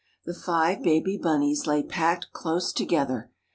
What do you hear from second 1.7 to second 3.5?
packed close together.